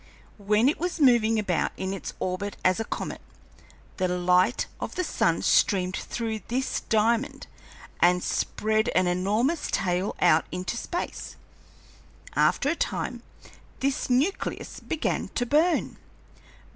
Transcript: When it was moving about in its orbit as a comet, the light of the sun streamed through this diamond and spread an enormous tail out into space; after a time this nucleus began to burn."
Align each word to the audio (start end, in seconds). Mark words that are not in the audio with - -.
When 0.39 0.67
it 0.67 0.79
was 0.79 0.99
moving 0.99 1.37
about 1.37 1.73
in 1.77 1.93
its 1.93 2.15
orbit 2.19 2.57
as 2.65 2.79
a 2.79 2.83
comet, 2.83 3.21
the 3.97 4.07
light 4.07 4.65
of 4.79 4.95
the 4.95 5.03
sun 5.03 5.43
streamed 5.43 5.95
through 5.95 6.39
this 6.47 6.79
diamond 6.79 7.45
and 7.99 8.23
spread 8.23 8.89
an 8.95 9.05
enormous 9.05 9.69
tail 9.69 10.15
out 10.19 10.45
into 10.51 10.75
space; 10.75 11.35
after 12.35 12.67
a 12.69 12.75
time 12.75 13.21
this 13.81 14.09
nucleus 14.09 14.79
began 14.79 15.27
to 15.35 15.45
burn." 15.45 15.97